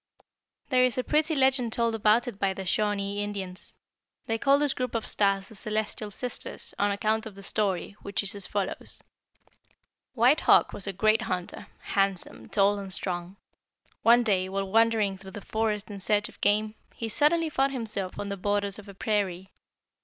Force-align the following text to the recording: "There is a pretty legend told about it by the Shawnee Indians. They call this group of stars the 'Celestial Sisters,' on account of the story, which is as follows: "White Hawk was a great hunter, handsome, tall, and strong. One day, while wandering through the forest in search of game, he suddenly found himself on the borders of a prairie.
"There 0.69 0.83
is 0.83 0.97
a 0.97 1.03
pretty 1.03 1.35
legend 1.35 1.73
told 1.73 1.93
about 1.93 2.27
it 2.27 2.39
by 2.39 2.55
the 2.55 2.65
Shawnee 2.65 3.23
Indians. 3.23 3.77
They 4.25 4.39
call 4.39 4.57
this 4.57 4.73
group 4.73 4.95
of 4.95 5.05
stars 5.05 5.47
the 5.47 5.53
'Celestial 5.53 6.09
Sisters,' 6.09 6.73
on 6.79 6.89
account 6.91 7.27
of 7.27 7.35
the 7.35 7.43
story, 7.43 7.91
which 8.01 8.23
is 8.23 8.33
as 8.33 8.47
follows: 8.47 9.03
"White 10.15 10.39
Hawk 10.39 10.73
was 10.73 10.87
a 10.87 10.91
great 10.91 11.21
hunter, 11.21 11.67
handsome, 11.81 12.49
tall, 12.49 12.79
and 12.79 12.91
strong. 12.91 13.35
One 14.01 14.23
day, 14.23 14.49
while 14.49 14.71
wandering 14.71 15.19
through 15.19 15.37
the 15.37 15.41
forest 15.41 15.91
in 15.91 15.99
search 15.99 16.27
of 16.27 16.41
game, 16.41 16.73
he 16.95 17.07
suddenly 17.07 17.49
found 17.51 17.71
himself 17.71 18.17
on 18.17 18.29
the 18.29 18.37
borders 18.37 18.79
of 18.79 18.87
a 18.89 18.95
prairie. 18.95 19.51